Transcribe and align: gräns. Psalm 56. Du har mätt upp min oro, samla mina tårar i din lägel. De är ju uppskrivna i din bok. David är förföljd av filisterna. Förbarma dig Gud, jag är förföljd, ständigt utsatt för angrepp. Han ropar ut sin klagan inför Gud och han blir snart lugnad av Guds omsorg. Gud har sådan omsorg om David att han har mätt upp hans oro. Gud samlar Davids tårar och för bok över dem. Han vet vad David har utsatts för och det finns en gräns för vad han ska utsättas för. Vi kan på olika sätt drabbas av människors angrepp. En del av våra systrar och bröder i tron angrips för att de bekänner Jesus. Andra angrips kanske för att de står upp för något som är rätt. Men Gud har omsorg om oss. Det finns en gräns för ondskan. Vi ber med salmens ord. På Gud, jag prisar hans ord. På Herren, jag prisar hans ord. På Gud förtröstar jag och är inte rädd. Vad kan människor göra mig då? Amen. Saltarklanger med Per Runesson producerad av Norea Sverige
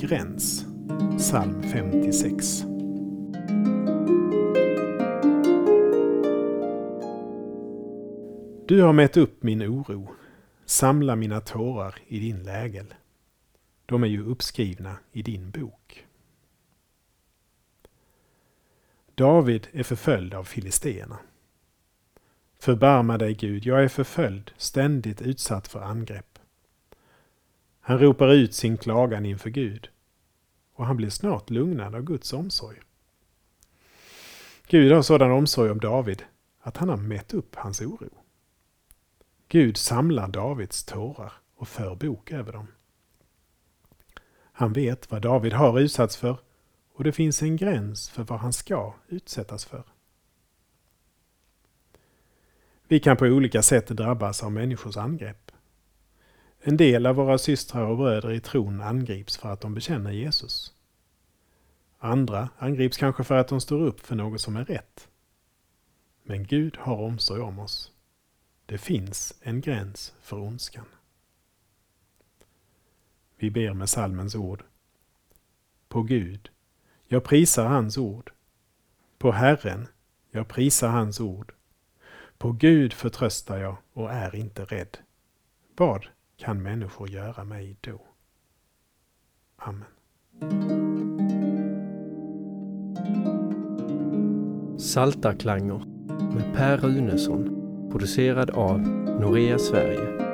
gräns. 0.00 0.66
Psalm 1.18 1.62
56. 1.62 2.64
Du 8.66 8.82
har 8.82 8.92
mätt 8.92 9.16
upp 9.16 9.42
min 9.42 9.62
oro, 9.62 10.14
samla 10.64 11.16
mina 11.16 11.40
tårar 11.40 11.94
i 12.06 12.18
din 12.18 12.42
lägel. 12.42 12.94
De 13.86 14.02
är 14.02 14.08
ju 14.08 14.24
uppskrivna 14.24 14.96
i 15.12 15.22
din 15.22 15.50
bok. 15.50 16.06
David 19.14 19.68
är 19.72 19.82
förföljd 19.82 20.34
av 20.34 20.44
filisterna. 20.44 21.18
Förbarma 22.58 23.18
dig 23.18 23.34
Gud, 23.34 23.66
jag 23.66 23.84
är 23.84 23.88
förföljd, 23.88 24.50
ständigt 24.56 25.22
utsatt 25.22 25.68
för 25.68 25.80
angrepp. 25.80 26.39
Han 27.80 27.98
ropar 27.98 28.28
ut 28.32 28.54
sin 28.54 28.78
klagan 28.78 29.26
inför 29.26 29.50
Gud 29.50 29.88
och 30.74 30.86
han 30.86 30.96
blir 30.96 31.10
snart 31.10 31.50
lugnad 31.50 31.94
av 31.94 32.02
Guds 32.02 32.32
omsorg. 32.32 32.78
Gud 34.66 34.92
har 34.92 35.02
sådan 35.02 35.30
omsorg 35.30 35.70
om 35.70 35.80
David 35.80 36.22
att 36.60 36.76
han 36.76 36.88
har 36.88 36.96
mätt 36.96 37.34
upp 37.34 37.54
hans 37.54 37.80
oro. 37.80 38.10
Gud 39.48 39.76
samlar 39.76 40.28
Davids 40.28 40.84
tårar 40.84 41.32
och 41.54 41.68
för 41.68 41.94
bok 41.94 42.32
över 42.32 42.52
dem. 42.52 42.66
Han 44.52 44.72
vet 44.72 45.10
vad 45.10 45.22
David 45.22 45.52
har 45.52 45.80
utsatts 45.80 46.16
för 46.16 46.38
och 46.94 47.04
det 47.04 47.12
finns 47.12 47.42
en 47.42 47.56
gräns 47.56 48.10
för 48.10 48.24
vad 48.24 48.38
han 48.40 48.52
ska 48.52 48.94
utsättas 49.08 49.64
för. 49.64 49.84
Vi 52.88 53.00
kan 53.00 53.16
på 53.16 53.24
olika 53.24 53.62
sätt 53.62 53.88
drabbas 53.88 54.42
av 54.42 54.52
människors 54.52 54.96
angrepp. 54.96 55.49
En 56.62 56.76
del 56.76 57.06
av 57.06 57.16
våra 57.16 57.38
systrar 57.38 57.82
och 57.82 57.96
bröder 57.96 58.32
i 58.32 58.40
tron 58.40 58.80
angrips 58.80 59.36
för 59.36 59.48
att 59.48 59.60
de 59.60 59.74
bekänner 59.74 60.10
Jesus. 60.10 60.74
Andra 61.98 62.48
angrips 62.58 62.96
kanske 62.96 63.24
för 63.24 63.34
att 63.34 63.48
de 63.48 63.60
står 63.60 63.80
upp 63.80 64.00
för 64.00 64.16
något 64.16 64.40
som 64.40 64.56
är 64.56 64.64
rätt. 64.64 65.08
Men 66.22 66.46
Gud 66.46 66.76
har 66.76 66.96
omsorg 66.96 67.40
om 67.40 67.58
oss. 67.58 67.92
Det 68.66 68.78
finns 68.78 69.34
en 69.42 69.60
gräns 69.60 70.14
för 70.20 70.38
ondskan. 70.38 70.84
Vi 73.36 73.50
ber 73.50 73.74
med 73.74 73.88
salmens 73.88 74.34
ord. 74.34 74.64
På 75.88 76.02
Gud, 76.02 76.50
jag 77.08 77.24
prisar 77.24 77.66
hans 77.66 77.98
ord. 77.98 78.32
På 79.18 79.32
Herren, 79.32 79.88
jag 80.30 80.48
prisar 80.48 80.88
hans 80.88 81.20
ord. 81.20 81.52
På 82.38 82.52
Gud 82.52 82.92
förtröstar 82.92 83.58
jag 83.58 83.76
och 83.92 84.12
är 84.12 84.34
inte 84.34 84.64
rädd. 84.64 84.98
Vad 85.76 86.06
kan 86.40 86.62
människor 86.62 87.08
göra 87.08 87.44
mig 87.44 87.76
då? 87.80 88.00
Amen. 89.56 89.84
Saltarklanger 94.78 95.84
med 96.34 96.54
Per 96.54 96.76
Runesson 96.78 97.56
producerad 97.90 98.50
av 98.50 98.80
Norea 99.20 99.58
Sverige 99.58 100.29